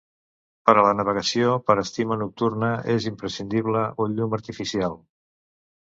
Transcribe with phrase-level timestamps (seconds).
[0.69, 5.03] Per a la navegació per estima nocturna és imprescindible un llum artificial.